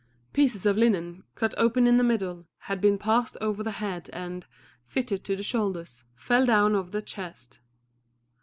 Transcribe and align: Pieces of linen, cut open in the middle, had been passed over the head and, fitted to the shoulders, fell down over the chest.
Pieces 0.33 0.65
of 0.65 0.77
linen, 0.77 1.23
cut 1.35 1.53
open 1.59 1.85
in 1.85 1.97
the 1.97 2.03
middle, 2.03 2.47
had 2.61 2.81
been 2.81 2.97
passed 2.97 3.37
over 3.39 3.61
the 3.61 3.69
head 3.73 4.09
and, 4.11 4.47
fitted 4.87 5.23
to 5.23 5.35
the 5.35 5.43
shoulders, 5.43 6.03
fell 6.15 6.43
down 6.47 6.73
over 6.73 6.89
the 6.89 7.03
chest. 7.03 7.59